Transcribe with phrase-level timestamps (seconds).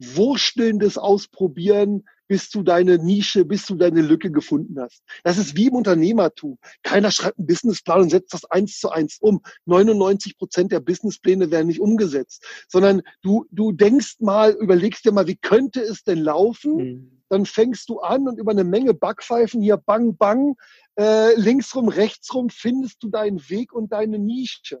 [0.00, 5.02] wurstelndes Ausprobieren, bis du deine Nische, bis du deine Lücke gefunden hast.
[5.24, 6.58] Das ist wie im Unternehmertum.
[6.84, 9.42] Keiner schreibt einen Businessplan und setzt das eins zu eins um.
[9.66, 15.26] 99 Prozent der Businesspläne werden nicht umgesetzt, sondern du, du denkst mal, überlegst dir mal,
[15.26, 16.76] wie könnte es denn laufen?
[16.76, 17.22] Mhm.
[17.28, 20.54] Dann fängst du an und über eine Menge Backpfeifen hier bang, bang,
[20.96, 24.80] äh, linksrum, rechtsrum findest du deinen Weg und deine Nische.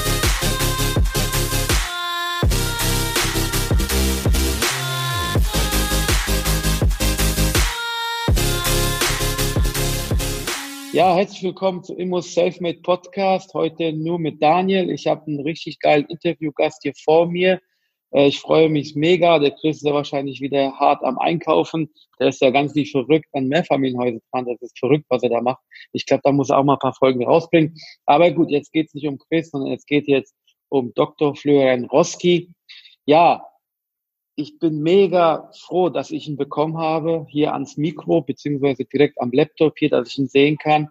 [10.93, 13.53] Ja, herzlich willkommen zu Immos Selfmade Podcast.
[13.53, 14.89] Heute nur mit Daniel.
[14.89, 17.61] Ich habe einen richtig geilen Interviewgast hier vor mir.
[18.13, 19.39] Äh, ich freue mich mega.
[19.39, 21.89] Der Chris ist ja wahrscheinlich wieder hart am Einkaufen.
[22.19, 24.45] Der ist ja ganz nicht verrückt an Mehrfamilienhäuser dran.
[24.45, 25.61] Das ist verrückt, was er da macht.
[25.93, 27.73] Ich glaube, da muss er auch mal ein paar Folgen rausbringen.
[28.05, 30.35] Aber gut, jetzt geht es nicht um Chris, sondern es geht jetzt
[30.67, 31.37] um Dr.
[31.37, 32.53] Florian Roski.
[33.05, 33.45] Ja,
[34.35, 39.31] ich bin mega froh, dass ich ihn bekommen habe, hier ans Mikro, beziehungsweise direkt am
[39.31, 40.89] Laptop hier, dass ich ihn sehen kann.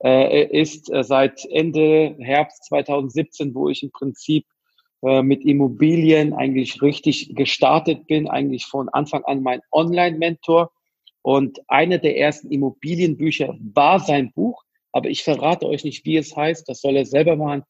[0.00, 4.46] Äh, er ist äh, seit Ende Herbst 2017, wo ich im Prinzip
[5.02, 10.70] äh, mit Immobilien eigentlich richtig gestartet bin, eigentlich von Anfang an mein Online-Mentor.
[11.22, 16.34] Und eine der ersten Immobilienbücher war sein Buch, aber ich verrate euch nicht, wie es
[16.34, 17.62] heißt, das soll er selber machen.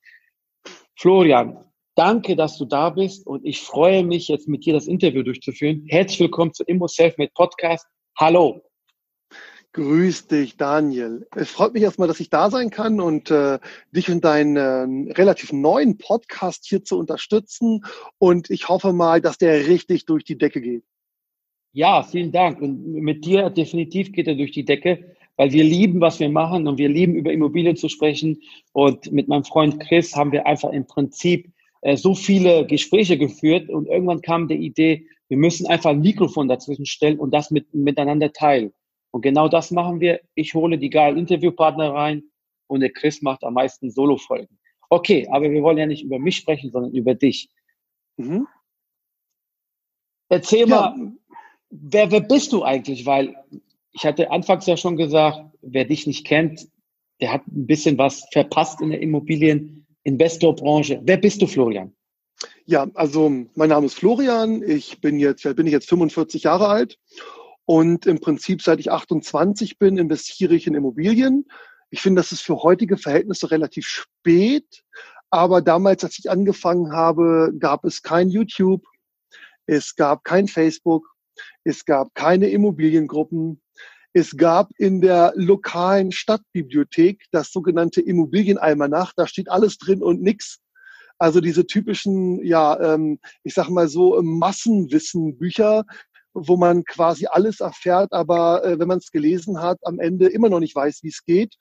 [0.96, 1.64] Florian,
[2.00, 5.84] Danke, dass du da bist und ich freue mich, jetzt mit dir das Interview durchzuführen.
[5.86, 7.86] Herzlich willkommen zu Immo Selfmade Podcast.
[8.18, 8.62] Hallo.
[9.74, 11.26] Grüß dich, Daniel.
[11.36, 13.58] Es freut mich erstmal, dass ich da sein kann und äh,
[13.94, 17.84] dich und deinen äh, relativ neuen Podcast hier zu unterstützen.
[18.16, 20.84] Und ich hoffe mal, dass der richtig durch die Decke geht.
[21.74, 22.62] Ja, vielen Dank.
[22.62, 26.66] Und mit dir definitiv geht er durch die Decke, weil wir lieben, was wir machen
[26.66, 28.40] und wir lieben, über Immobilien zu sprechen.
[28.72, 33.70] Und mit meinem Freund Chris haben wir einfach im Prinzip äh, so viele Gespräche geführt
[33.70, 37.72] und irgendwann kam die Idee, wir müssen einfach ein Mikrofon dazwischen stellen und das mit,
[37.72, 38.72] miteinander teilen.
[39.12, 40.20] Und genau das machen wir.
[40.34, 42.24] Ich hole die geilen Interviewpartner rein
[42.66, 44.58] und der Chris macht am meisten Solo-Folgen.
[44.88, 47.48] Okay, aber wir wollen ja nicht über mich sprechen, sondern über dich.
[48.16, 48.46] Mhm.
[50.28, 50.66] Erzähl ja.
[50.66, 51.12] mal,
[51.70, 53.06] wer, wer bist du eigentlich?
[53.06, 53.36] Weil
[53.92, 56.68] ich hatte anfangs ja schon gesagt, wer dich nicht kennt,
[57.20, 61.00] der hat ein bisschen was verpasst in der Immobilien Investorbranche.
[61.04, 61.94] Wer bist du, Florian?
[62.64, 64.62] Ja, also mein Name ist Florian.
[64.62, 66.98] Ich bin jetzt, bin ich jetzt 45 Jahre alt
[67.66, 71.46] und im Prinzip seit ich 28 bin, investiere ich in Immobilien.
[71.90, 74.82] Ich finde, das ist für heutige Verhältnisse relativ spät.
[75.30, 78.84] Aber damals, als ich angefangen habe, gab es kein YouTube,
[79.66, 81.06] es gab kein Facebook,
[81.62, 83.62] es gab keine Immobiliengruppen,
[84.12, 89.12] es gab in der lokalen Stadtbibliothek das sogenannte Immobilienalmanach.
[89.16, 90.58] Da steht alles drin und nix.
[91.18, 95.84] Also diese typischen, ja, ähm, ich sag mal so Massenwissenbücher,
[96.32, 100.48] wo man quasi alles erfährt, aber äh, wenn man es gelesen hat, am Ende immer
[100.48, 101.56] noch nicht weiß, wie es geht.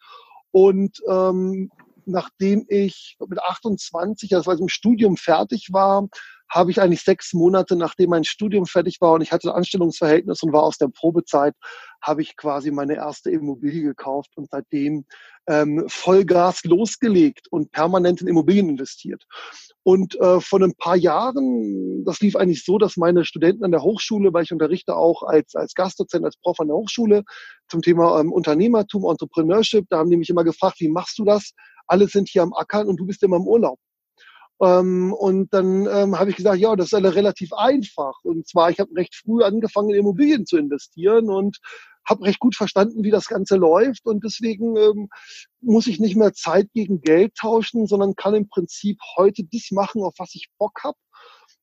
[0.52, 1.70] Und ähm,
[2.06, 6.08] nachdem ich mit 28, also als ich im Studium fertig war,
[6.50, 10.42] habe ich eigentlich sechs Monate, nachdem mein Studium fertig war und ich hatte ein Anstellungsverhältnis
[10.42, 11.54] und war aus der Probezeit,
[12.02, 15.06] habe ich quasi meine erste Immobilie gekauft und seitdem
[15.48, 19.26] ähm, Vollgas losgelegt und permanent in Immobilien investiert.
[19.84, 23.84] Und äh, von ein paar Jahren, das lief eigentlich so, dass meine Studenten an der
[23.84, 27.24] Hochschule, weil ich unterrichte auch als, als Gastdozent, als Prof an der Hochschule
[27.68, 31.52] zum Thema ähm, Unternehmertum, Entrepreneurship, da haben die mich immer gefragt, wie machst du das?
[31.88, 33.80] Alle sind hier am Ackern und du bist immer im Urlaub.
[34.62, 38.14] Ähm, und dann ähm, habe ich gesagt, ja, das ist alle relativ einfach.
[38.24, 41.60] Und zwar, ich habe recht früh angefangen, in Immobilien zu investieren und
[42.06, 44.06] habe recht gut verstanden, wie das Ganze läuft.
[44.06, 45.10] Und deswegen ähm,
[45.62, 50.04] muss ich nicht mehr Zeit gegen Geld tauschen, sondern kann im Prinzip heute das machen,
[50.04, 50.98] auf was ich Bock habe.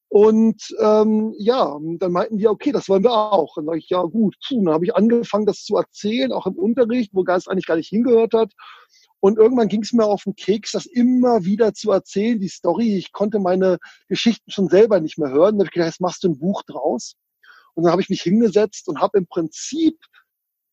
[0.08, 3.56] Und ähm, ja, dann meinten die, okay, das wollen wir auch.
[3.56, 6.46] Und dann sage ich, ja gut, puh, dann habe ich angefangen, das zu erzählen, auch
[6.46, 8.52] im Unterricht, wo Geist eigentlich gar nicht hingehört hat.
[9.20, 12.96] Und irgendwann ging es mir auf den Keks, das immer wieder zu erzählen, die Story.
[12.96, 13.78] Ich konnte meine
[14.08, 15.56] Geschichten schon selber nicht mehr hören.
[15.56, 17.16] Da habe ich gedacht, jetzt machst du ein Buch draus.
[17.74, 19.98] Und dann habe ich mich hingesetzt und habe im Prinzip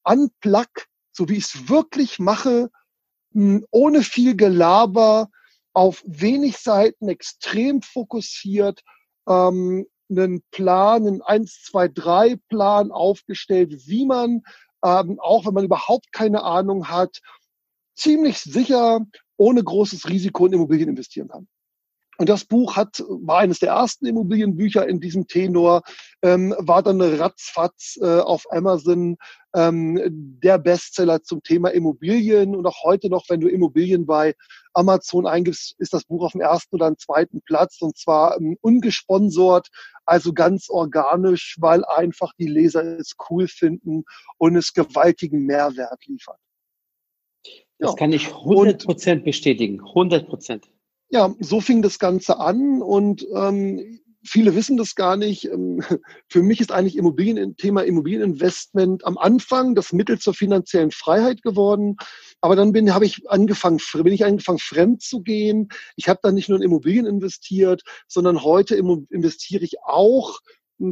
[0.03, 0.67] unplug,
[1.11, 2.69] so wie ich es wirklich mache,
[3.71, 5.29] ohne viel Gelaber,
[5.73, 8.81] auf wenig Seiten extrem fokussiert,
[9.27, 14.43] ähm, einen Plan, einen 1, 2, 3 Plan aufgestellt, wie man,
[14.85, 17.19] ähm, auch wenn man überhaupt keine Ahnung hat,
[17.95, 19.01] ziemlich sicher
[19.37, 21.47] ohne großes Risiko in Immobilien investieren kann.
[22.19, 25.81] Und das Buch hat, war eines der ersten Immobilienbücher in diesem Tenor,
[26.21, 29.17] ähm, war dann ratzfatz äh, auf Amazon
[29.55, 29.99] ähm,
[30.39, 32.55] der Bestseller zum Thema Immobilien.
[32.55, 34.35] Und auch heute noch, wenn du Immobilien bei
[34.73, 39.69] Amazon eingibst, ist das Buch auf dem ersten oder zweiten Platz und zwar ähm, ungesponsort,
[40.05, 44.03] also ganz organisch, weil einfach die Leser es cool finden
[44.37, 46.37] und es gewaltigen Mehrwert liefert.
[47.83, 47.95] Das ja.
[47.97, 49.81] kann ich 100 Prozent bestätigen.
[49.81, 50.69] 100 Prozent.
[51.09, 55.49] Ja, so fing das Ganze an und ähm, viele wissen das gar nicht.
[55.51, 55.81] Ähm,
[56.29, 61.97] für mich ist eigentlich Immobilien, Thema Immobilieninvestment am Anfang das Mittel zur finanziellen Freiheit geworden.
[62.39, 65.67] Aber dann bin, habe ich angefangen, bin ich angefangen, fremd zu gehen.
[65.97, 70.39] Ich habe dann nicht nur in Immobilien investiert, sondern heute investiere ich auch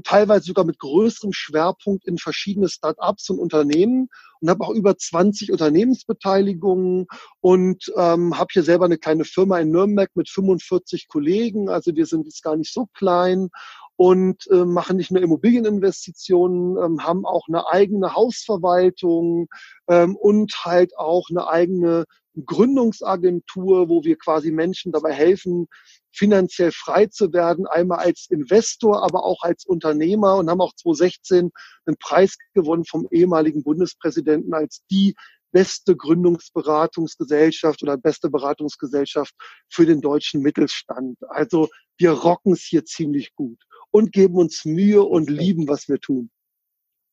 [0.04, 5.52] teilweise sogar mit größerem Schwerpunkt in verschiedene Start-ups und Unternehmen und habe auch über 20
[5.52, 7.08] Unternehmensbeteiligungen
[7.40, 11.70] und ähm, habe hier selber eine kleine Firma in Nürnberg mit 45 Kollegen.
[11.70, 13.50] Also wir sind jetzt gar nicht so klein
[13.96, 19.48] und äh, machen nicht nur Immobilieninvestitionen, ähm, haben auch eine eigene Hausverwaltung
[19.88, 22.06] ähm, und halt auch eine eigene
[22.46, 25.68] Gründungsagentur, wo wir quasi Menschen dabei helfen,
[26.14, 31.52] finanziell frei zu werden, einmal als Investor, aber auch als Unternehmer und haben auch 2016
[31.86, 35.16] einen Preis gewonnen vom ehemaligen Bundespräsidenten als die
[35.52, 39.34] beste Gründungsberatungsgesellschaft oder beste Beratungsgesellschaft
[39.70, 41.18] für den deutschen Mittelstand.
[41.28, 41.68] Also
[41.98, 43.62] wir rocken es hier ziemlich gut
[43.92, 46.30] und geben uns Mühe und lieben, was wir tun.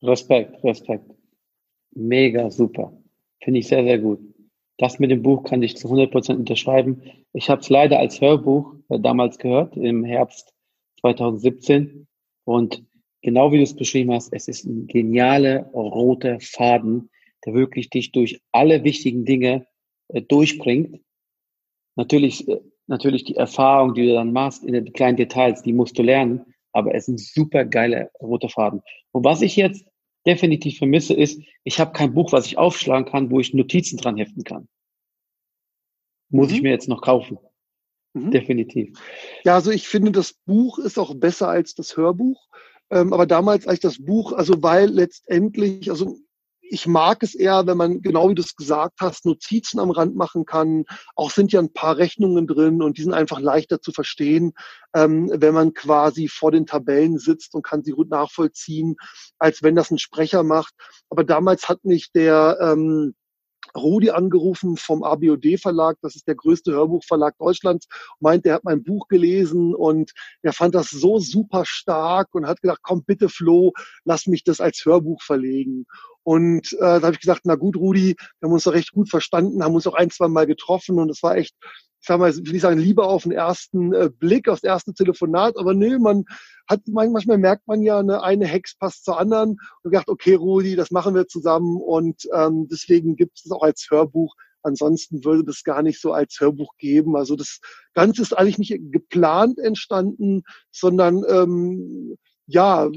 [0.02, 1.10] Respekt, Respekt.
[1.90, 2.92] Mega super.
[3.42, 4.20] Finde ich sehr, sehr gut.
[4.78, 7.02] Das mit dem Buch kann ich zu 100 Prozent unterschreiben.
[7.32, 10.54] Ich habe es leider als Hörbuch äh, damals gehört, im Herbst
[11.00, 12.06] 2017.
[12.44, 12.84] Und
[13.20, 17.10] genau wie du es beschrieben hast, es ist ein genialer roter Faden,
[17.44, 19.66] der wirklich dich durch alle wichtigen Dinge
[20.08, 21.00] äh, durchbringt.
[21.96, 25.98] Natürlich, äh, natürlich die Erfahrung, die du dann machst in den kleinen Details, die musst
[25.98, 28.82] du lernen, aber es ist ein super geiler roter Faden.
[29.10, 29.84] Und was ich jetzt
[30.26, 34.16] definitiv vermisse, ist, ich habe kein Buch, was ich aufschlagen kann, wo ich Notizen dran
[34.16, 34.68] heften kann.
[36.30, 36.54] Muss mhm.
[36.54, 37.38] ich mir jetzt noch kaufen.
[38.14, 38.30] Mhm.
[38.30, 38.98] Definitiv.
[39.44, 42.48] Ja, also ich finde, das Buch ist auch besser als das Hörbuch.
[42.90, 46.18] Ähm, aber damals, als das Buch, also weil letztendlich, also
[46.70, 50.16] ich mag es eher, wenn man, genau wie du es gesagt hast, Notizen am Rand
[50.16, 50.84] machen kann.
[51.16, 54.52] Auch sind ja ein paar Rechnungen drin und die sind einfach leichter zu verstehen,
[54.94, 58.96] ähm, wenn man quasi vor den Tabellen sitzt und kann sie gut nachvollziehen,
[59.38, 60.74] als wenn das ein Sprecher macht.
[61.10, 63.14] Aber damals hat mich der ähm,
[63.76, 67.86] Rudi angerufen vom ABOD Verlag, das ist der größte Hörbuchverlag Deutschlands,
[68.20, 70.12] meint, er hat mein Buch gelesen und
[70.42, 73.72] er fand das so super stark und hat gedacht, komm bitte Flo,
[74.04, 75.86] lass mich das als Hörbuch verlegen.
[76.28, 79.08] Und äh, da habe ich gesagt, na gut, Rudi, wir haben uns doch recht gut
[79.08, 82.36] verstanden, haben uns auch ein, zwei Mal getroffen und es war echt, ich sag mal,
[82.36, 86.26] will ich sagen, lieber auf den ersten äh, Blick, aufs erste Telefonat, aber nö, man
[86.68, 90.76] hat, manchmal merkt man ja, eine, eine Hex passt zur anderen und gedacht, okay, Rudi,
[90.76, 94.34] das machen wir zusammen und ähm, deswegen gibt es auch als Hörbuch.
[94.62, 97.16] Ansonsten würde das gar nicht so als Hörbuch geben.
[97.16, 97.60] Also das
[97.94, 100.42] Ganze ist eigentlich nicht geplant entstanden,
[100.72, 102.90] sondern ähm, ja,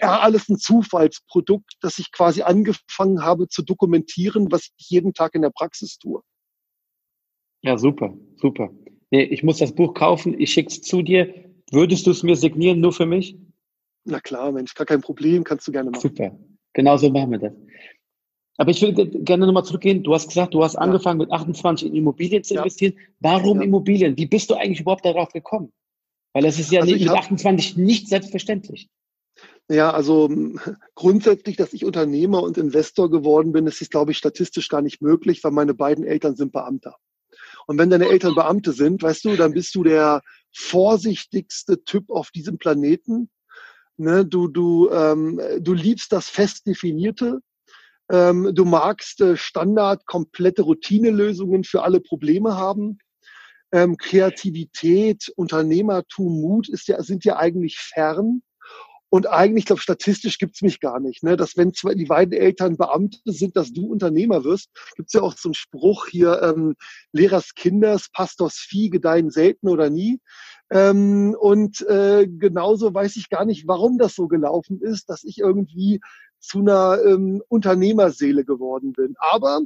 [0.00, 5.34] ja, alles ein Zufallsprodukt, das ich quasi angefangen habe zu dokumentieren, was ich jeden Tag
[5.34, 6.22] in der Praxis tue.
[7.62, 8.70] Ja, super, super.
[9.10, 11.34] Nee, ich muss das Buch kaufen, ich schicke es zu dir.
[11.72, 13.36] Würdest du es mir signieren, nur für mich?
[14.04, 16.00] Na klar, Mensch, gar kein Problem, kannst du gerne machen.
[16.00, 16.38] Super,
[16.72, 17.52] genau so machen wir das.
[18.56, 20.04] Aber ich würde gerne nochmal zurückgehen.
[20.04, 20.80] Du hast gesagt, du hast ja.
[20.80, 22.94] angefangen mit 28 in Immobilien zu investieren.
[23.18, 23.64] Warum ja.
[23.64, 24.16] Immobilien?
[24.16, 25.72] Wie bist du eigentlich überhaupt darauf gekommen?
[26.32, 28.88] Weil das ist ja also mit hab, 28 nicht selbstverständlich.
[29.68, 30.30] Ja, also
[30.94, 35.00] grundsätzlich, dass ich Unternehmer und Investor geworden bin, das ist, glaube ich, statistisch gar nicht
[35.00, 36.96] möglich, weil meine beiden Eltern sind Beamter.
[37.66, 40.22] Und wenn deine Eltern Beamte sind, weißt du, dann bist du der
[40.54, 43.30] vorsichtigste Typ auf diesem Planeten.
[43.96, 47.40] Ne, du, du, ähm, du liebst das fest definierte.
[48.10, 52.98] Ähm, du magst äh, Standard, komplette Routinelösungen für alle Probleme haben
[53.72, 58.42] ähm, Kreativität, Unternehmertum, Mut ist ja, sind ja eigentlich fern.
[59.08, 61.22] Und eigentlich, ich glaube, statistisch gibt's mich gar nicht.
[61.22, 61.36] Ne?
[61.36, 65.36] Dass wenn zwei, die beiden Eltern Beamte sind, dass du Unternehmer wirst, gibt's ja auch
[65.36, 66.76] so einen Spruch hier, ähm,
[67.12, 70.18] Lehrers Kinders, Pastors Vieh gedeihen selten oder nie.
[70.70, 75.36] Ähm, und äh, genauso weiß ich gar nicht, warum das so gelaufen ist, dass ich
[75.36, 76.00] irgendwie
[76.42, 79.14] zu einer ähm, Unternehmerseele geworden bin.
[79.18, 79.62] Aber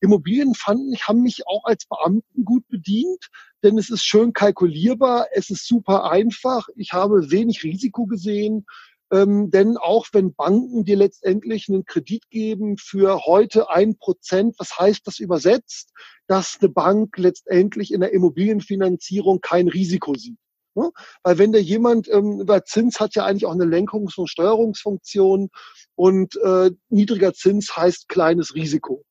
[0.00, 3.30] Immobilien fanden ich, haben mich auch als Beamten gut bedient,
[3.64, 8.66] denn es ist schön kalkulierbar, es ist super einfach, ich habe wenig Risiko gesehen,
[9.12, 14.78] Ähm, denn auch wenn Banken dir letztendlich einen Kredit geben für heute ein Prozent, was
[14.78, 15.90] heißt das übersetzt,
[16.28, 20.38] dass eine Bank letztendlich in der Immobilienfinanzierung kein Risiko sieht.
[20.80, 20.90] Ne?
[21.22, 25.50] Weil wenn der jemand ähm, über Zins hat ja eigentlich auch eine Lenkungs- und Steuerungsfunktion
[25.94, 29.04] und äh, niedriger Zins heißt kleines Risiko.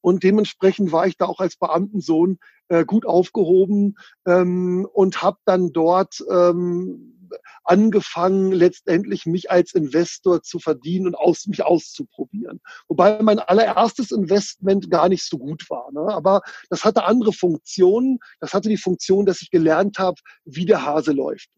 [0.00, 5.72] Und dementsprechend war ich da auch als Beamtensohn äh, gut aufgehoben ähm, und habe dann
[5.72, 7.15] dort ähm,
[7.64, 12.60] angefangen, letztendlich mich als Investor zu verdienen und aus, mich auszuprobieren.
[12.88, 15.90] Wobei mein allererstes Investment gar nicht so gut war.
[15.92, 16.12] Ne?
[16.12, 18.18] Aber das hatte andere Funktionen.
[18.40, 21.50] Das hatte die Funktion, dass ich gelernt habe, wie der Hase läuft.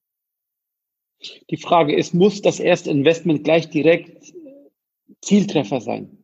[1.51, 4.33] Die Frage ist, muss das erste Investment gleich direkt
[5.21, 6.19] Zieltreffer sein?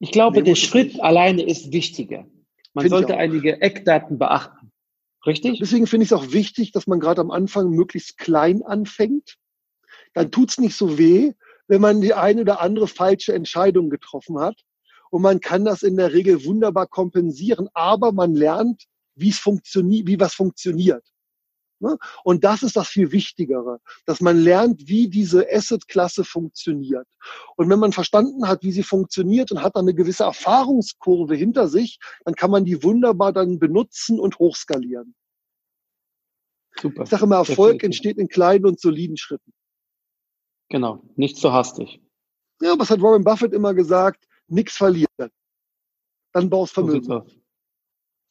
[0.00, 1.02] Ich glaube, nee, der Schritt nicht.
[1.02, 2.26] alleine ist wichtiger.
[2.74, 4.72] Man Find sollte einige Eckdaten beachten.
[5.26, 5.58] Richtig?
[5.60, 9.36] Deswegen finde ich es auch wichtig, dass man gerade am Anfang möglichst klein anfängt.
[10.12, 11.32] Dann tut es nicht so weh,
[11.66, 14.60] wenn man die eine oder andere falsche Entscheidung getroffen hat.
[15.10, 20.08] Und man kann das in der Regel wunderbar kompensieren, aber man lernt, wie es funktioniert,
[20.08, 21.04] wie was funktioniert.
[21.84, 21.98] Ne?
[22.24, 27.06] Und das ist das viel Wichtigere, dass man lernt, wie diese Asset-Klasse funktioniert.
[27.56, 31.68] Und wenn man verstanden hat, wie sie funktioniert und hat dann eine gewisse Erfahrungskurve hinter
[31.68, 35.14] sich, dann kann man die wunderbar dann benutzen und hochskalieren.
[36.80, 37.02] Super.
[37.02, 39.52] Ich sage immer, Erfolg entsteht in kleinen und soliden Schritten.
[40.70, 42.00] Genau, nicht zu hastig.
[42.62, 44.24] Ja, was hat Warren Buffett immer gesagt?
[44.48, 45.30] Nichts verlieren.
[46.32, 47.04] Dann baust Vermögen.
[47.04, 47.26] So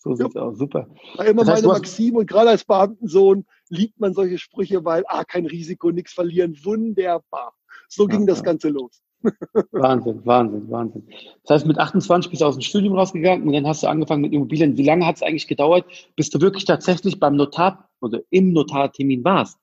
[0.04, 0.42] so sieht's ja.
[0.42, 0.88] aus, super.
[1.16, 5.04] War immer das heißt, meine Maxime und gerade als Beamtensohn liebt man solche Sprüche, weil,
[5.08, 7.54] ah, kein Risiko, nichts verlieren, wunderbar.
[7.88, 8.46] So ging ja, das ja.
[8.46, 9.02] Ganze los.
[9.72, 11.08] Wahnsinn, Wahnsinn, Wahnsinn.
[11.44, 14.22] Das heißt, mit 28 bist du aus dem Studium rausgegangen und dann hast du angefangen
[14.22, 14.78] mit Immobilien.
[14.78, 15.86] Wie lange hat es eigentlich gedauert,
[16.18, 19.58] bis du wirklich tatsächlich beim Notar oder im Notartermin warst?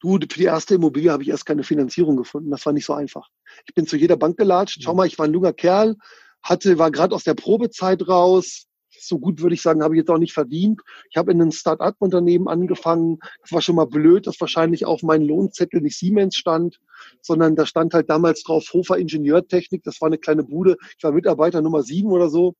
[0.00, 2.50] Du, für die erste Immobilie habe ich erst keine Finanzierung gefunden.
[2.50, 3.28] Das war nicht so einfach.
[3.66, 4.82] Ich bin zu jeder Bank gelatscht.
[4.82, 5.96] Schau mal, ich war ein junger Kerl,
[6.42, 8.67] hatte, war gerade aus der Probezeit raus,
[9.00, 10.80] so gut würde ich sagen, habe ich jetzt auch nicht verdient.
[11.10, 13.18] Ich habe in einem Start-up-Unternehmen angefangen.
[13.42, 16.80] Das war schon mal blöd, dass wahrscheinlich auf meinem Lohnzettel nicht Siemens stand,
[17.20, 19.82] sondern da stand halt damals drauf Hofer Ingenieurtechnik.
[19.84, 20.76] Das war eine kleine Bude.
[20.96, 22.54] Ich war Mitarbeiter Nummer sieben oder so.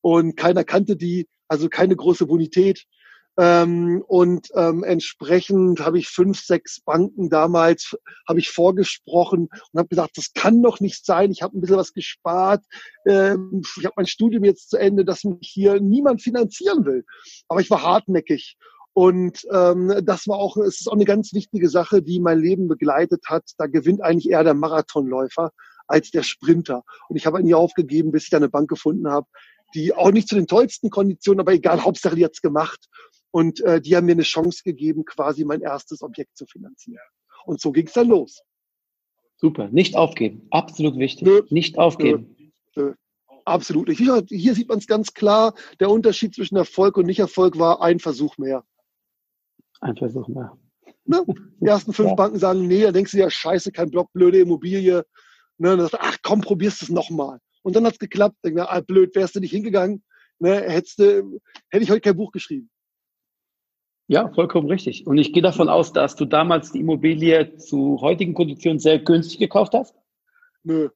[0.00, 2.84] Und keiner kannte die, also keine große Bonität.
[3.38, 7.96] Ähm, und ähm, entsprechend habe ich fünf, sechs Banken damals
[8.28, 11.30] habe ich vorgesprochen und habe gesagt, das kann doch nicht sein.
[11.30, 12.62] Ich habe ein bisschen was gespart.
[13.06, 17.04] Ähm, ich habe mein Studium jetzt zu Ende, dass mich hier niemand finanzieren will.
[17.48, 18.56] Aber ich war hartnäckig.
[18.94, 22.68] Und ähm, das war auch, es ist auch eine ganz wichtige Sache, die mein Leben
[22.68, 23.44] begleitet hat.
[23.56, 25.50] Da gewinnt eigentlich eher der Marathonläufer
[25.86, 26.82] als der Sprinter.
[27.08, 29.26] Und ich habe nie aufgegeben, bis ich da eine Bank gefunden habe,
[29.74, 32.88] die auch nicht zu den tollsten Konditionen, aber egal, Hauptsache die hat's gemacht.
[33.32, 37.02] Und äh, die haben mir eine Chance gegeben, quasi mein erstes Objekt zu finanzieren.
[37.44, 38.42] Und so ging es dann los.
[39.36, 41.26] Super, nicht aufgeben, absolut wichtig.
[41.26, 41.42] Nö.
[41.50, 42.36] Nicht aufgeben.
[42.76, 42.84] Nö.
[42.84, 42.94] Nö.
[43.44, 43.98] Absolut nicht.
[43.98, 45.54] Hier, sieht man es ganz klar.
[45.80, 48.64] Der Unterschied zwischen Erfolg und Nicht-Erfolg war ein Versuch mehr.
[49.80, 50.56] Ein Versuch mehr.
[51.04, 51.24] Ne?
[51.60, 52.14] Die ersten fünf ja.
[52.14, 55.04] Banken sagen, nee, dann denkst du ja, scheiße, kein Block, blöde Immobilie.
[55.58, 55.76] Ne?
[55.76, 57.40] Dann sagst du, ach komm, probierst es nochmal.
[57.62, 58.36] Und dann hat es geklappt.
[58.44, 60.04] Denk mir, ah, blöd, wärst du nicht hingegangen,
[60.38, 60.60] ne?
[60.60, 62.70] Hättest du, hätte ich heute kein Buch geschrieben.
[64.12, 65.06] Ja, vollkommen richtig.
[65.06, 69.38] Und ich gehe davon aus, dass du damals die Immobilie zu heutigen Konditionen sehr günstig
[69.38, 69.94] gekauft hast?
[70.64, 70.90] Nö.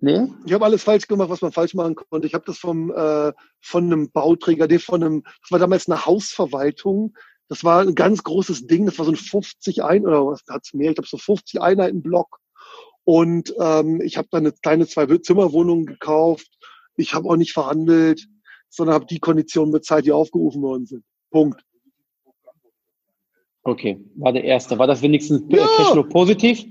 [0.00, 0.28] Nee?
[0.44, 2.26] Ich habe alles falsch gemacht, was man falsch machen konnte.
[2.26, 3.32] Ich habe das vom, äh,
[3.62, 7.16] von einem Bauträger, von einem, das war damals eine Hausverwaltung.
[7.48, 8.84] Das war ein ganz großes Ding.
[8.84, 10.90] Das war so ein 50 ein oder was hat's mehr?
[10.90, 12.40] Ich glaube so 50 Einheiten Block.
[13.04, 16.58] Und ähm, ich habe dann eine kleine Zwei-Zimmer-Wohnung gekauft.
[16.94, 18.28] Ich habe auch nicht verhandelt,
[18.68, 21.04] sondern habe die Konditionen bezahlt, die aufgerufen worden sind.
[21.30, 21.64] Punkt.
[23.68, 24.78] Okay, war der erste.
[24.78, 25.66] War das wenigstens ja.
[25.76, 26.64] Cashflow positiv?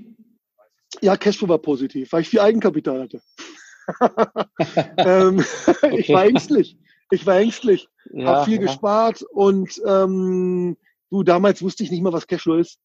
[1.00, 3.20] Ja, Cashflow war positiv, weil ich viel Eigenkapital hatte.
[4.96, 6.00] ähm, okay.
[6.00, 6.76] Ich war ängstlich.
[7.12, 7.88] Ich war ängstlich.
[8.12, 8.62] Ja, habe viel ja.
[8.62, 10.76] gespart und ähm,
[11.10, 12.80] du, damals wusste ich nicht mal, was Cashflow ist.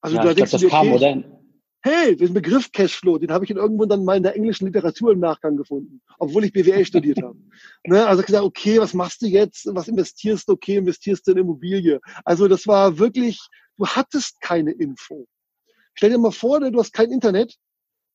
[0.00, 1.43] Also ja, da denkst glaub, du dir, okay, oder?
[1.84, 5.12] Hey, den Begriff Cashflow, den habe ich in irgendwo dann mal in der englischen Literatur
[5.12, 7.36] im Nachgang gefunden, obwohl ich BWL studiert habe.
[7.86, 9.66] Ne, also gesagt, okay, was machst du jetzt?
[9.66, 10.54] Was investierst du?
[10.54, 12.00] Okay, investierst du in Immobilie.
[12.24, 13.38] Also das war wirklich,
[13.76, 15.26] du hattest keine Info.
[15.94, 17.54] Stell dir mal vor, du hast kein Internet,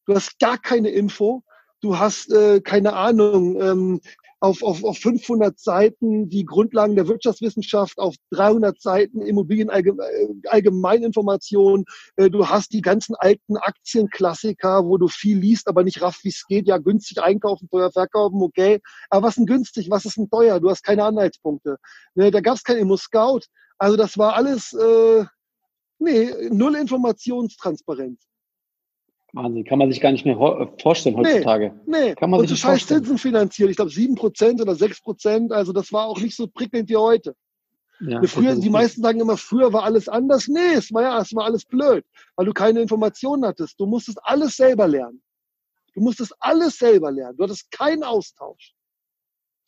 [0.07, 1.43] du hast gar keine Info,
[1.81, 4.01] du hast äh, keine Ahnung, ähm,
[4.39, 11.85] auf, auf, auf 500 Seiten die Grundlagen der Wirtschaftswissenschaft, auf 300 Seiten Immobilien-Allgemeininformation.
[12.15, 16.23] Äh, äh, du hast die ganzen alten Aktienklassiker, wo du viel liest, aber nicht rafft,
[16.23, 16.67] wie es geht.
[16.67, 18.79] Ja, günstig einkaufen, teuer verkaufen, okay.
[19.09, 19.89] Aber was ist denn günstig?
[19.89, 20.59] Was ist denn teuer?
[20.59, 21.77] Du hast keine Anhaltspunkte.
[22.15, 23.41] Ne, da gab es kein Immo-Scout.
[23.77, 24.73] Also das war alles...
[24.73, 25.25] Äh,
[25.99, 28.25] Nee, null Informationstransparenz.
[29.33, 30.37] Wahnsinn, kann man sich gar nicht mehr
[30.81, 31.73] vorstellen heutzutage.
[31.85, 32.15] Nee, nee.
[32.15, 33.69] Kann man und sich zu scheiß Zinsen finanziert.
[33.69, 35.51] Ich glaube sieben Prozent oder sechs Prozent.
[35.51, 37.35] Also das war auch nicht so prickelnd wie heute.
[38.01, 40.47] Ja, früher, die meisten sagen immer, früher war alles anders.
[40.47, 42.05] Nee, es war ja, es war alles blöd,
[42.35, 43.79] weil du keine Informationen hattest.
[43.79, 45.21] Du musstest alles selber lernen.
[45.93, 47.37] Du musstest alles selber lernen.
[47.37, 48.73] Du hattest keinen Austausch.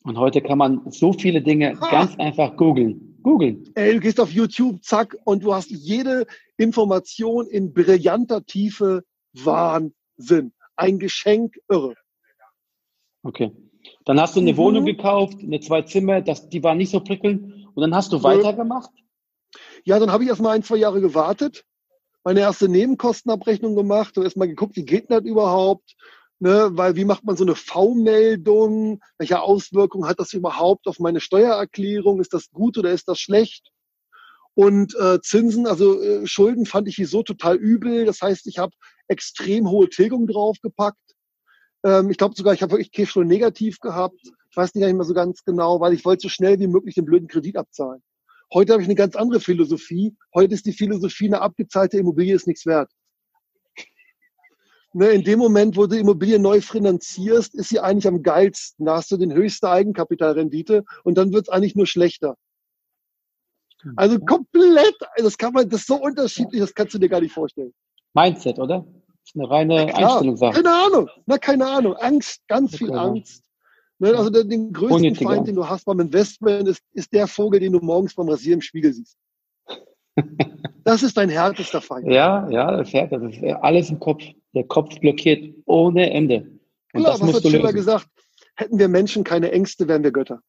[0.04, 1.90] Und heute kann man so viele Dinge ha.
[1.90, 3.18] ganz einfach googeln.
[3.22, 3.70] Googeln.
[3.74, 6.26] Ey, du gehst auf YouTube, zack, und du hast jede
[6.56, 9.04] Information in brillanter Tiefe.
[9.32, 10.52] Wahnsinn.
[10.76, 11.94] Ein Geschenk, irre.
[13.22, 13.52] Okay.
[14.04, 14.56] Dann hast du eine mhm.
[14.56, 17.66] Wohnung gekauft, eine zwei Zimmer, das, die war nicht so prickelnd.
[17.74, 18.90] Und dann hast du weitergemacht?
[19.84, 21.64] Ja, dann habe ich erstmal ein, zwei Jahre gewartet,
[22.24, 25.94] meine erste Nebenkostenabrechnung gemacht und erstmal geguckt, wie geht das überhaupt?
[26.38, 29.00] Ne, weil wie macht man so eine V-Meldung?
[29.16, 32.20] Welche Auswirkungen hat das überhaupt auf meine Steuererklärung?
[32.20, 33.70] Ist das gut oder ist das schlecht?
[34.54, 38.06] Und äh, Zinsen, also äh, Schulden fand ich wieso total übel.
[38.06, 38.72] Das heißt, ich habe
[39.08, 40.98] extrem hohe Tilgung draufgepackt.
[41.84, 44.20] Ähm, ich glaube sogar, ich habe wirklich Cashflow negativ gehabt.
[44.50, 47.04] Ich weiß nicht mehr so ganz genau, weil ich wollte so schnell wie möglich den
[47.04, 48.02] blöden Kredit abzahlen.
[48.52, 50.14] Heute habe ich eine ganz andere Philosophie.
[50.34, 52.90] Heute ist die Philosophie, eine abgezahlte Immobilie ist nichts wert.
[54.94, 58.84] Ne, in dem Moment, wo du Immobilie neu finanzierst, ist sie eigentlich am geilsten.
[58.84, 62.36] Da hast du den höchste Eigenkapitalrendite und dann wird es eigentlich nur schlechter.
[63.96, 67.32] Also komplett, das kann man, das ist so unterschiedlich, das kannst du dir gar nicht
[67.32, 67.72] vorstellen.
[68.14, 68.84] Mindset, oder?
[69.06, 70.62] Das ist eine reine ja, Einstellungssache.
[70.62, 71.94] Keine Ahnung, na, keine Ahnung.
[71.96, 73.44] Angst, ganz viel Angst.
[73.98, 75.30] Ne, also den, größten Unnötiger.
[75.30, 78.58] Feind, den du hast beim Investment, ist, ist der Vogel, den du morgens beim Rasieren
[78.58, 79.16] im Spiegel siehst.
[80.84, 82.08] Das ist dein härtester Feind.
[82.08, 84.24] Ja, ja, das, ist, das ist alles im Kopf.
[84.52, 86.58] Der Kopf blockiert ohne Ende.
[86.92, 88.08] Und Klar, was hat Schiller gesagt?
[88.56, 90.40] Hätten wir Menschen keine Ängste, wären wir Götter.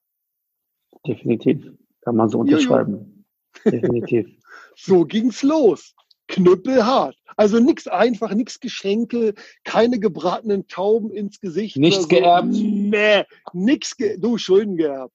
[1.05, 1.72] Definitiv.
[2.01, 3.25] Kann man so unterschreiben.
[3.63, 4.27] Definitiv.
[4.75, 5.93] so ging's los
[6.27, 7.15] knüppelhart.
[7.35, 11.77] Also nichts einfach, nichts Geschenke, keine gebratenen Tauben ins Gesicht.
[11.77, 12.07] Nichts so.
[12.07, 12.49] geerbt.
[12.51, 15.13] Nee, nix ge du, Schulden geerbt.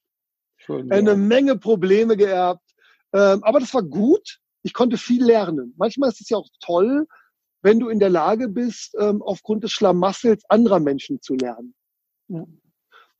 [0.56, 1.22] Schulden Eine geerbt.
[1.22, 2.62] Menge Probleme geerbt.
[3.12, 4.40] Ähm, aber das war gut.
[4.62, 5.74] Ich konnte viel lernen.
[5.76, 7.06] Manchmal ist es ja auch toll,
[7.62, 11.74] wenn du in der Lage bist, ähm, aufgrund des Schlamassels anderer Menschen zu lernen.
[12.28, 12.44] Ja.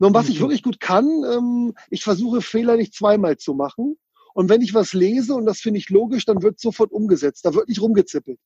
[0.01, 3.98] Nun, was ich wirklich gut kann, ähm, ich versuche Fehler nicht zweimal zu machen.
[4.38, 7.44] Und wenn ich was lese und das finde ich logisch, dann wird sofort umgesetzt.
[7.44, 8.38] Da wird nicht rumgezippelt.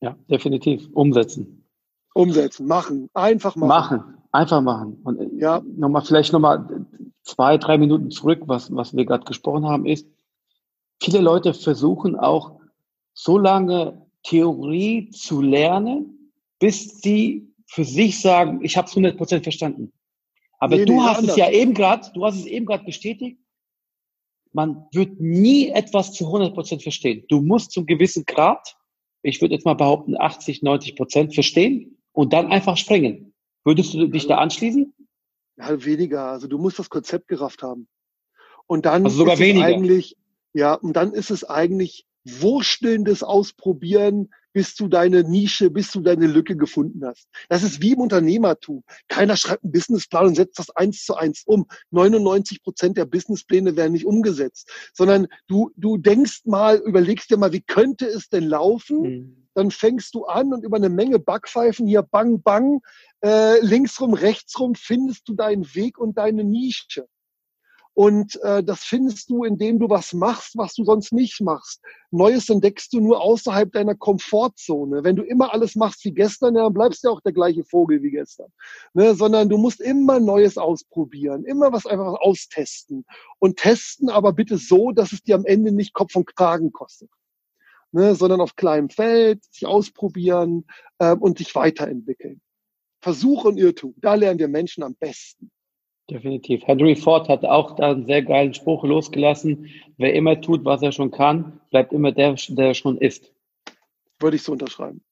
[0.00, 0.88] Ja, definitiv.
[0.92, 1.66] Umsetzen.
[2.14, 3.68] Umsetzen, machen, einfach machen.
[3.68, 5.00] Machen, einfach machen.
[5.02, 5.62] Und äh, ja.
[5.76, 6.86] nochmal, vielleicht nochmal
[7.24, 10.06] zwei, drei Minuten zurück, was, was wir gerade gesprochen haben, ist,
[11.02, 12.60] viele Leute versuchen auch
[13.14, 16.30] so lange Theorie zu lernen,
[16.60, 19.92] bis sie für sich sagen, ich habe es 100% verstanden.
[20.60, 21.32] Aber nee, du nee, hast anders.
[21.32, 23.40] es ja eben gerade, du hast es eben gerade bestätigt,
[24.56, 27.24] man wird nie etwas zu 100 Prozent verstehen.
[27.28, 28.74] Du musst zum gewissen Grad,
[29.22, 33.34] ich würde jetzt mal behaupten 80, 90 Prozent verstehen und dann einfach springen.
[33.64, 34.94] Würdest du dich da anschließen?
[35.58, 36.30] Ja, weniger.
[36.30, 37.86] Also du musst das Konzept gerafft haben.
[38.66, 39.68] Und dann also sogar ist weniger.
[39.68, 40.16] es eigentlich,
[40.54, 46.26] ja, und dann ist es eigentlich wurstelndes Ausprobieren, bis du deine Nische, bis du deine
[46.26, 47.28] Lücke gefunden hast.
[47.50, 48.84] Das ist wie im Unternehmertum.
[49.06, 51.66] Keiner schreibt einen Businessplan und setzt das eins zu eins um.
[51.90, 57.52] 99 Prozent der Businesspläne werden nicht umgesetzt, sondern du, du denkst mal, überlegst dir mal,
[57.52, 59.00] wie könnte es denn laufen?
[59.02, 59.48] Mhm.
[59.52, 62.80] Dann fängst du an und über eine Menge Backpfeifen hier bang, bang,
[63.22, 67.06] äh, linksrum, rechtsrum findest du deinen Weg und deine Nische.
[67.96, 71.80] Und äh, das findest du, indem du was machst, was du sonst nicht machst.
[72.10, 75.02] Neues entdeckst du nur außerhalb deiner Komfortzone.
[75.02, 77.64] Wenn du immer alles machst wie gestern, ja, dann bleibst du ja auch der gleiche
[77.64, 78.52] Vogel wie gestern.
[78.92, 79.14] Ne?
[79.14, 83.06] Sondern du musst immer Neues ausprobieren, immer was einfach austesten.
[83.38, 87.08] Und testen aber bitte so, dass es dir am Ende nicht Kopf und Kragen kostet.
[87.92, 88.14] Ne?
[88.14, 90.66] Sondern auf kleinem Feld, sich ausprobieren
[90.98, 92.42] äh, und sich weiterentwickeln.
[93.00, 95.50] Versuch und Irrtum, da lernen wir Menschen am besten.
[96.08, 96.64] Definitiv.
[96.66, 99.70] Henry Ford hat auch da einen sehr geilen Spruch losgelassen.
[99.96, 103.32] Wer immer tut, was er schon kann, bleibt immer der, der schon ist.
[104.20, 105.02] Würde ich so unterschreiben.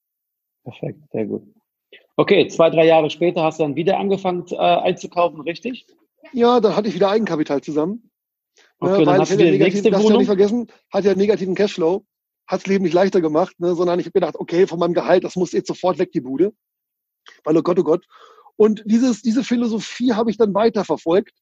[0.62, 1.42] Perfekt, sehr gut.
[2.16, 5.86] Okay, zwei, drei Jahre später hast du dann wieder angefangen äh, einzukaufen, richtig?
[6.32, 8.10] Ja, dann hatte ich wieder Eigenkapital zusammen.
[8.78, 10.10] Okay, ja, dann hast du die nächste Wohnung.
[10.12, 12.04] Ja nicht vergessen, hat ja negativen Cashflow,
[12.46, 15.24] hat das Leben nicht leichter gemacht, ne, sondern ich habe gedacht, okay, von meinem Gehalt,
[15.24, 16.52] das muss jetzt sofort weg, die Bude.
[17.42, 18.06] Weil, oh Gott, oh Gott,
[18.56, 21.34] und dieses, diese Philosophie habe ich dann weiterverfolgt.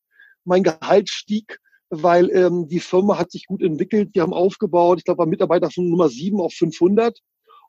[0.45, 1.59] Mein Gehalt stieg,
[1.91, 4.15] weil ähm, die Firma hat sich gut entwickelt.
[4.15, 4.99] Die haben aufgebaut.
[4.99, 7.19] Ich glaube, war Mitarbeiter von Nummer 7 auf 500.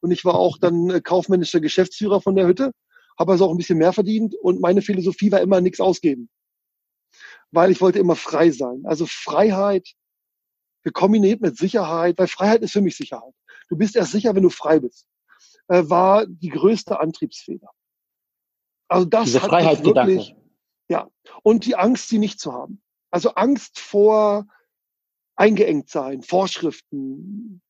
[0.01, 2.71] Und ich war auch dann äh, kaufmännischer Geschäftsführer von der Hütte.
[3.19, 4.33] Habe also auch ein bisschen mehr verdient.
[4.35, 6.29] Und meine Philosophie war immer nichts ausgeben.
[7.51, 8.83] Weil ich wollte immer frei sein.
[8.85, 9.87] Also Freiheit
[10.83, 13.33] gekombiniert mit Sicherheit, weil Freiheit ist für mich Sicherheit.
[13.69, 15.07] Du bist erst sicher, wenn du frei bist,
[15.67, 17.69] äh, war die größte Antriebsfeder.
[18.93, 20.35] Also das Diese hat Freiheit wirklich,
[20.87, 21.07] ja.
[21.41, 22.81] Und die Angst, sie nicht zu haben.
[23.09, 24.45] Also Angst vor
[25.35, 27.61] eingeengt sein, Vorschriften,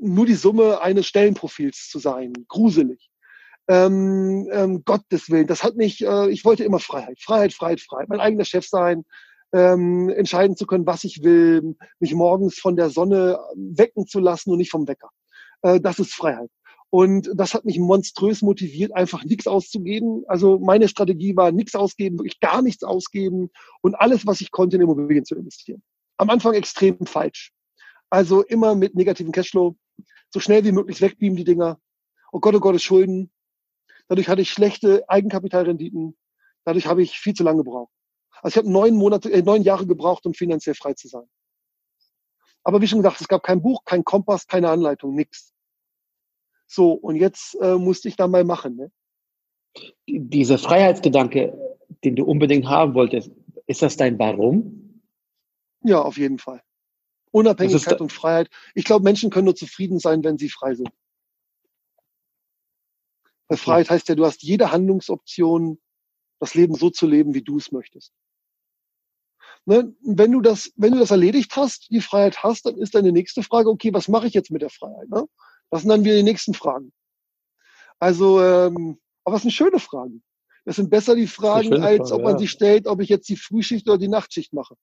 [0.00, 3.08] nur die Summe eines Stellenprofils zu sein, gruselig.
[3.68, 8.08] Ähm, ähm, Gottes Willen, das hat mich, äh, ich wollte immer Freiheit, Freiheit, Freiheit, Freiheit,
[8.08, 9.04] mein eigener Chef sein,
[9.52, 14.50] ähm, entscheiden zu können, was ich will, mich morgens von der Sonne wecken zu lassen
[14.50, 15.10] und nicht vom Wecker.
[15.62, 16.50] Äh, das ist Freiheit.
[16.94, 20.24] Und das hat mich monströs motiviert, einfach nichts auszugeben.
[20.28, 23.48] Also meine Strategie war, nichts ausgeben, wirklich gar nichts ausgeben
[23.80, 25.82] und alles, was ich konnte, in Immobilien zu investieren.
[26.18, 27.54] Am Anfang extrem falsch.
[28.10, 29.74] Also immer mit negativen Cashflow,
[30.28, 31.80] so schnell wie möglich wegbeamen die Dinger.
[32.30, 33.32] Oh Gott, oh Gott, Schulden.
[34.08, 36.14] Dadurch hatte ich schlechte Eigenkapitalrenditen.
[36.64, 37.90] Dadurch habe ich viel zu lange gebraucht.
[38.42, 41.26] Also ich habe neun Monate, äh, neun Jahre gebraucht, um finanziell frei zu sein.
[42.64, 45.51] Aber wie schon gesagt, es gab kein Buch, kein Kompass, keine Anleitung, nix.
[46.72, 48.76] So, und jetzt äh, musste ich da mal machen.
[48.76, 48.90] Ne?
[50.08, 51.52] Dieser Freiheitsgedanke,
[52.02, 53.30] den du unbedingt haben wolltest,
[53.66, 55.02] ist das dein Warum?
[55.82, 56.62] Ja, auf jeden Fall.
[57.30, 58.48] Unabhängigkeit und Freiheit.
[58.74, 60.88] Ich glaube, Menschen können nur zufrieden sein, wenn sie frei sind.
[63.48, 65.78] Weil Freiheit heißt ja, du hast jede Handlungsoption,
[66.40, 68.14] das Leben so zu leben, wie du es möchtest.
[69.66, 69.94] Ne?
[70.00, 73.42] Wenn du das, wenn du das erledigt hast, die Freiheit hast, dann ist deine nächste
[73.42, 75.10] Frage, okay, was mache ich jetzt mit der Freiheit?
[75.10, 75.26] Ne?
[75.72, 76.92] Das sind dann wieder die nächsten Fragen.
[77.98, 80.22] Also, ähm, aber es sind schöne Fragen.
[80.66, 82.38] Das sind besser die Fragen, als Frage, ob man ja.
[82.40, 84.74] sich stellt, ob ich jetzt die Frühschicht oder die Nachtschicht mache.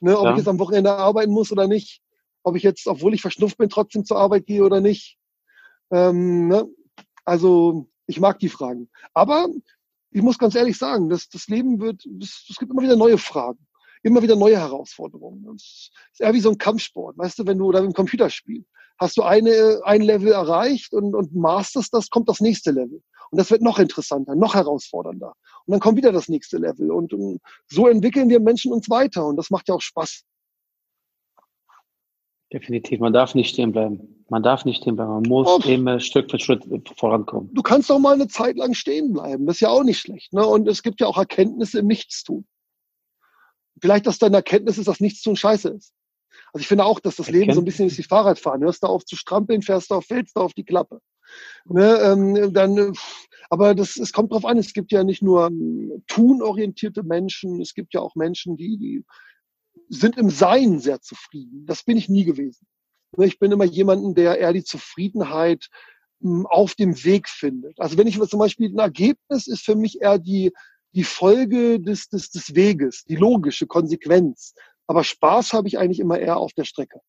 [0.00, 0.30] Ne, ob ja.
[0.32, 2.00] ich jetzt am Wochenende arbeiten muss oder nicht.
[2.42, 5.18] Ob ich jetzt, obwohl ich verschnupft bin, trotzdem zur Arbeit gehe oder nicht.
[5.90, 6.66] Ähm, ne?
[7.26, 8.88] Also, ich mag die Fragen.
[9.12, 9.46] Aber
[10.10, 13.58] ich muss ganz ehrlich sagen, das, das Leben wird, es gibt immer wieder neue Fragen
[14.02, 15.54] immer wieder neue Herausforderungen.
[15.54, 18.64] Es ist eher wie so ein Kampfsport, weißt du, wenn du oder im Computerspiel
[19.00, 23.02] hast du eine, ein Level erreicht und, und masterst das, kommt das nächste Level.
[23.30, 25.34] Und das wird noch interessanter, noch herausfordernder.
[25.64, 26.90] Und dann kommt wieder das nächste Level.
[26.90, 29.26] Und, und so entwickeln wir Menschen uns weiter.
[29.26, 30.22] Und das macht ja auch Spaß.
[32.52, 33.00] Definitiv.
[33.00, 34.24] Man darf nicht stehen bleiben.
[34.28, 35.12] Man darf nicht stehen bleiben.
[35.12, 35.68] Man muss oh.
[35.68, 36.64] immer Stück für Schritt
[36.96, 37.54] vorankommen.
[37.54, 39.46] Du kannst doch mal eine Zeit lang stehen bleiben.
[39.46, 40.32] Das ist ja auch nicht schlecht.
[40.32, 40.44] Ne?
[40.44, 42.44] Und es gibt ja auch Erkenntnisse im Nichtstun.
[43.80, 45.94] Vielleicht, dass deine Erkenntnis ist, dass nichts tun scheiße ist.
[46.52, 47.46] Also ich finde auch, dass das Erkenntnis.
[47.46, 48.62] Leben so ein bisschen ist wie Fahrradfahren.
[48.62, 51.00] Hörst du auf zu strampeln, fährst du auf, fällst du auf die Klappe.
[51.64, 52.92] Ne, ähm, dann,
[53.50, 57.74] aber das, es kommt drauf an, es gibt ja nicht nur ähm, tunorientierte Menschen, es
[57.74, 59.04] gibt ja auch Menschen, die, die
[59.88, 61.66] sind im Sein sehr zufrieden.
[61.66, 62.66] Das bin ich nie gewesen.
[63.16, 65.68] Ne, ich bin immer jemanden, der eher die Zufriedenheit
[66.22, 67.78] ähm, auf dem Weg findet.
[67.80, 70.52] Also wenn ich zum Beispiel ein Ergebnis ist für mich eher die,
[70.94, 74.54] die Folge des, des, des Weges, die logische Konsequenz.
[74.90, 77.00] Aber Spaß habe ich eigentlich immer eher auf der Strecke.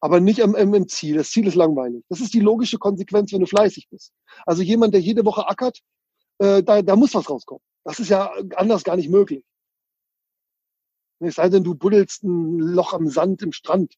[0.00, 1.18] Aber nicht im, im, im Ziel.
[1.18, 2.02] Das Ziel ist langweilig.
[2.08, 4.14] Das ist die logische Konsequenz, wenn du fleißig bist.
[4.46, 5.80] Also jemand, der jede Woche ackert,
[6.38, 7.60] äh, da, da muss was rauskommen.
[7.84, 9.44] Das ist ja anders gar nicht möglich.
[11.20, 13.94] Es sei denn, du buddelst ein Loch am Sand im Strand.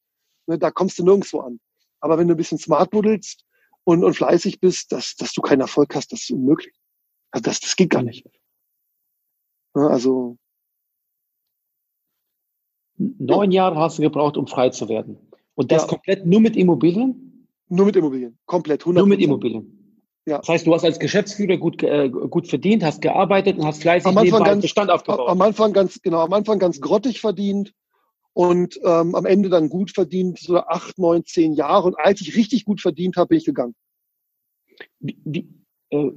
[0.48, 1.60] Ne, da kommst du nirgendwo an.
[2.00, 3.44] Aber wenn du ein bisschen smart buddelst
[3.84, 6.74] und, und fleißig bist, dass, dass du keinen Erfolg hast, das ist unmöglich.
[7.30, 8.26] Also das, das geht gar nicht.
[9.76, 10.38] Ne, also.
[12.96, 15.18] Neun Jahre hast du gebraucht, um frei zu werden.
[15.54, 15.88] Und das ja.
[15.88, 17.48] komplett nur mit Immobilien?
[17.68, 18.82] Nur mit Immobilien, komplett.
[18.82, 18.92] 100%.
[18.92, 19.84] Nur mit Immobilien.
[20.26, 20.38] Ja.
[20.38, 24.06] Das heißt, du hast als Geschäftsführer gut, äh, gut verdient, hast gearbeitet und hast fleißig
[24.06, 25.28] am Anfang ganz, Bestand aufgebaut.
[25.28, 27.72] Am Anfang ganz, genau, am Anfang ganz grottig verdient
[28.32, 31.88] und ähm, am Ende dann gut verdient, so acht, neun, zehn Jahre.
[31.88, 33.74] Und als ich richtig gut verdient habe, bin ich gegangen.
[34.98, 35.48] Wie, wie,
[35.90, 36.10] äh,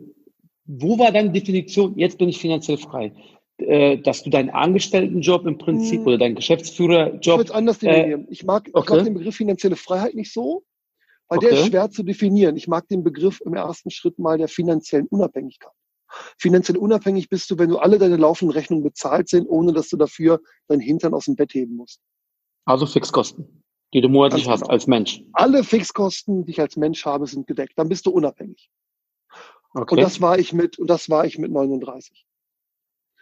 [0.65, 3.11] wo war deine Definition, jetzt bin ich finanziell frei?
[3.59, 6.07] Äh, dass du deinen Angestelltenjob im Prinzip hm.
[6.07, 7.41] oder deinen Geschäftsführerjob.
[7.41, 8.27] Ich anders definieren.
[8.27, 8.83] Äh, ich, mag, okay.
[8.83, 10.63] ich mag den Begriff finanzielle Freiheit nicht so,
[11.27, 11.49] weil okay.
[11.49, 12.55] der ist schwer zu definieren.
[12.55, 15.71] Ich mag den Begriff im ersten Schritt mal der finanziellen Unabhängigkeit.
[16.37, 19.97] Finanziell unabhängig bist du, wenn du alle deine laufenden Rechnungen bezahlt sind, ohne dass du
[19.97, 21.99] dafür dein Hintern aus dem Bett heben musst.
[22.65, 24.73] Also Fixkosten, die du monatlich Ganz hast genau.
[24.73, 25.23] als Mensch.
[25.33, 27.73] Alle Fixkosten, die ich als Mensch habe, sind gedeckt.
[27.75, 28.69] Dann bist du unabhängig.
[29.73, 29.95] Okay.
[29.95, 32.27] Und das war ich mit, und das war ich mit 39.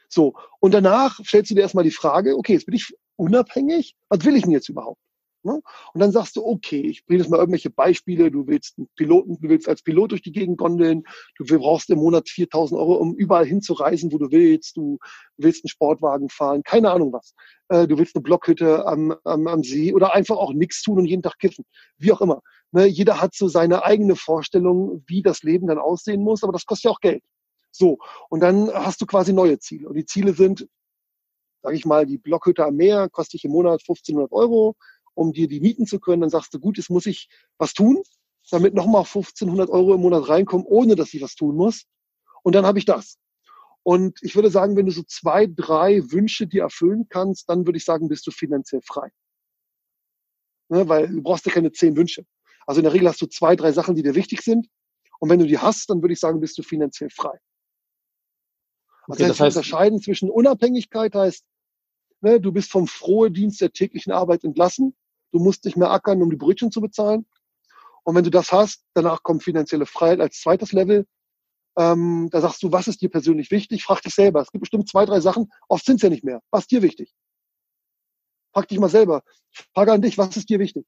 [0.09, 0.33] So.
[0.59, 3.95] Und danach stellst du dir erstmal die Frage, okay, jetzt bin ich unabhängig.
[4.09, 4.99] Was will ich denn jetzt überhaupt?
[5.45, 5.61] Ne?
[5.93, 8.31] Und dann sagst du, okay, ich bringe jetzt mal irgendwelche Beispiele.
[8.31, 11.03] Du willst einen Piloten, du willst als Pilot durch die Gegend gondeln.
[11.37, 14.75] Du brauchst im Monat 4000 Euro, um überall hinzureisen, wo du willst.
[14.75, 14.97] Du
[15.37, 17.35] willst einen Sportwagen fahren, keine Ahnung was.
[17.69, 21.05] Äh, du willst eine Blockhütte am, am, am See oder einfach auch nichts tun und
[21.05, 21.63] jeden Tag kiffen.
[21.99, 22.41] Wie auch immer.
[22.71, 22.87] Ne?
[22.87, 26.85] Jeder hat so seine eigene Vorstellung, wie das Leben dann aussehen muss, aber das kostet
[26.85, 27.23] ja auch Geld.
[27.77, 27.97] So,
[28.29, 29.89] und dann hast du quasi neue Ziele.
[29.89, 30.67] Und die Ziele sind
[31.65, 34.75] sage ich mal, die Blockhütte am Meer kostet dich im Monat 1500 Euro,
[35.15, 36.21] um dir die mieten zu können.
[36.21, 38.03] Dann sagst du, gut, jetzt muss ich was tun,
[38.51, 41.85] damit nochmal 1500 Euro im Monat reinkommen, ohne dass ich was tun muss.
[42.43, 43.17] Und dann habe ich das.
[43.81, 47.77] Und ich würde sagen, wenn du so zwei, drei Wünsche dir erfüllen kannst, dann würde
[47.77, 49.09] ich sagen, bist du finanziell frei.
[50.69, 52.25] Ne, weil du brauchst ja keine zehn Wünsche.
[52.67, 54.67] Also in der Regel hast du zwei, drei Sachen, die dir wichtig sind.
[55.19, 57.39] Und wenn du die hast, dann würde ich sagen, bist du finanziell frei.
[59.07, 61.45] Also okay, das heißt, unterscheiden zwischen Unabhängigkeit heißt,
[62.21, 64.95] ne, du bist vom frohe Dienst der täglichen Arbeit entlassen.
[65.31, 67.25] Du musst nicht mehr ackern, um die Brötchen zu bezahlen.
[68.03, 71.05] Und wenn du das hast, danach kommt finanzielle Freiheit als zweites Level.
[71.77, 73.83] Ähm, da sagst du, was ist dir persönlich wichtig?
[73.83, 74.41] Frag dich selber.
[74.41, 75.51] Es gibt bestimmt zwei, drei Sachen.
[75.67, 76.41] Oft sind es ja nicht mehr.
[76.51, 77.13] Was ist dir wichtig?
[78.53, 79.23] Frag dich mal selber.
[79.73, 80.85] Frage an dich, was ist dir wichtig?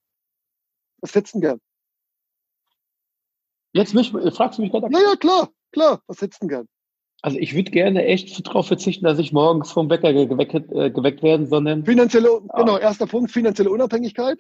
[1.01, 1.60] Was hättest du gern?
[3.73, 4.88] Jetzt mich, fragst du mich gerade?
[4.91, 6.01] Ja, ja, klar, klar.
[6.08, 6.67] Was hättest du gern?
[7.21, 11.23] Also ich würde gerne echt darauf verzichten, dass ich morgens vom Bäcker geweckt, äh, geweckt
[11.23, 12.60] werden, sondern finanzielle, ah.
[12.60, 14.38] genau, erster Punkt, finanzielle Unabhängigkeit.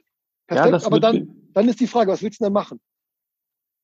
[0.47, 2.79] Perfekt, ja, aber dann, dann ist die Frage, was willst du denn machen?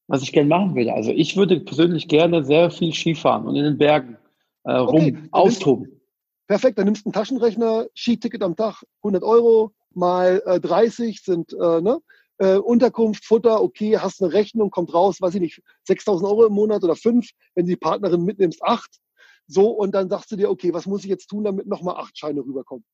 [0.08, 0.94] Was ich gerne machen würde.
[0.94, 4.18] Also ich würde persönlich gerne sehr viel Skifahren und in den Bergen
[4.64, 5.86] äh, rum okay, austoben.
[5.86, 6.02] Nimmst,
[6.48, 11.54] perfekt, dann nimmst du einen Taschenrechner, Skiticket am Tag 100 Euro mal äh, 30 sind
[11.54, 12.00] äh, ne,
[12.38, 16.54] äh, Unterkunft, Futter, okay, hast eine Rechnung, kommt raus, weiß ich nicht, 6.000 Euro im
[16.54, 19.00] Monat oder fünf, wenn du die Partnerin mitnimmst, acht.
[19.48, 22.18] So, und dann sagst du dir, okay, was muss ich jetzt tun, damit nochmal acht
[22.18, 22.86] Scheine rüberkommen?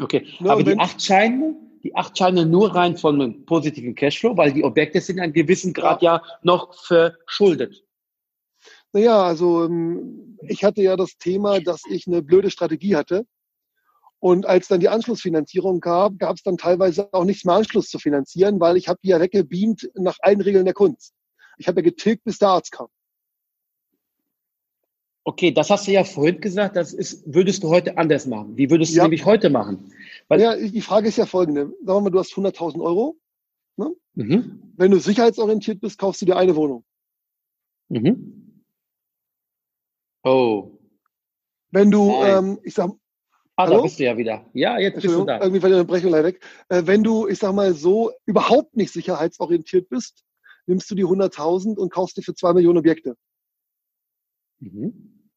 [0.00, 4.36] Okay, ne, aber die acht Scheine, die acht Scheine nur rein von einem positiven Cashflow,
[4.36, 7.84] weil die Objekte sind in einem gewissen Grad ja, ja noch verschuldet.
[8.92, 13.26] Naja, also ähm, ich hatte ja das Thema, dass ich eine blöde Strategie hatte.
[14.22, 17.98] Und als dann die Anschlussfinanzierung gab, gab es dann teilweise auch nichts mehr Anschluss zu
[17.98, 21.12] finanzieren, weil ich habe die ja weggebeamt nach allen Regeln der Kunst.
[21.58, 22.86] Ich habe ja getilgt, bis der Arzt kam.
[25.24, 28.56] Okay, das hast du ja vorhin gesagt, das ist, würdest du heute anders machen.
[28.56, 29.02] Wie würdest du ja.
[29.02, 29.92] nämlich heute machen?
[30.28, 31.74] Weil ja, die Frage ist ja folgende.
[31.84, 33.16] Sagen wir mal, du hast 100.000 Euro.
[33.76, 33.92] Ne?
[34.14, 34.72] Mhm.
[34.76, 36.84] Wenn du sicherheitsorientiert bist, kaufst du dir eine Wohnung.
[37.88, 38.62] Mhm.
[40.22, 40.78] Oh.
[41.72, 42.92] Wenn du, ähm, ich sag,
[43.56, 43.76] Ah, Hallo?
[43.76, 44.46] da bist du ja wieder.
[44.54, 45.40] Ja, jetzt bist du da.
[45.40, 46.44] Irgendwie fällt die Unterbrechung leider weg.
[46.68, 50.24] Äh, wenn du, ich sag mal so, überhaupt nicht sicherheitsorientiert bist,
[50.66, 53.16] nimmst du die 100.000 und kaufst dir für zwei Millionen Objekte.
[54.60, 55.30] Mhm.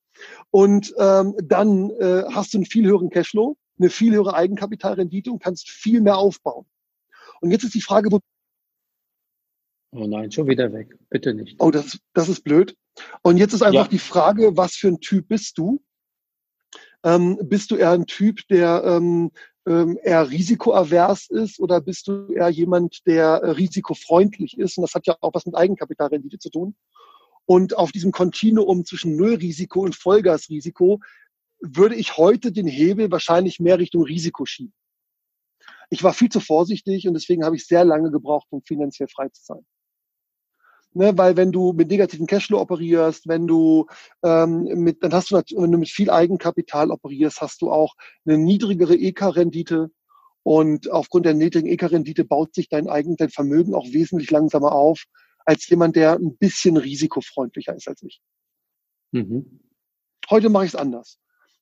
[0.49, 5.43] Und ähm, dann äh, hast du einen viel höheren Cashflow, eine viel höhere Eigenkapitalrendite und
[5.43, 6.65] kannst viel mehr aufbauen.
[7.41, 8.19] Und jetzt ist die Frage, wo
[9.91, 10.97] Oh nein, schon wieder weg.
[11.10, 11.56] Bitte nicht.
[11.60, 12.75] Oh, das, das ist blöd.
[13.21, 13.89] Und jetzt ist einfach ja.
[13.89, 15.82] die Frage, was für ein Typ bist du?
[17.06, 19.32] Ähm, bist du eher ein Typ, der ähm,
[19.68, 24.78] ähm, eher risikoavers ist oder bist du eher jemand, der äh, risikofreundlich ist?
[24.78, 26.76] Und das hat ja auch was mit Eigenkapitalrendite zu tun.
[27.46, 31.00] Und auf diesem Kontinuum zwischen Nullrisiko und Vollgasrisiko
[31.60, 34.74] würde ich heute den Hebel wahrscheinlich mehr Richtung Risiko schieben.
[35.91, 39.30] Ich war viel zu vorsichtig und deswegen habe ich sehr lange gebraucht, um finanziell frei
[39.30, 39.65] zu sein.
[40.97, 43.88] Ne, weil wenn du mit negativen Cashflow operierst, wenn du
[44.23, 48.38] ähm, mit, dann hast du wenn du mit viel Eigenkapital operierst, hast du auch eine
[48.38, 49.91] niedrigere EK-Rendite
[50.43, 55.03] und aufgrund der niedrigen EK-Rendite baut sich dein eigen dein Vermögen auch wesentlich langsamer auf
[55.43, 58.21] als jemand, der ein bisschen risikofreundlicher ist als ich.
[59.12, 59.60] Mhm.
[60.29, 61.19] Heute mache ich es anders.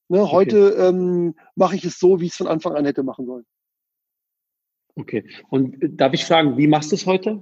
[0.10, 0.90] Ne, heute okay.
[0.90, 3.46] ähm, mache ich es so, wie ich es von Anfang an hätte machen sollen.
[4.94, 5.28] Okay.
[5.50, 7.42] Und äh, darf ich fragen, wie machst du es heute?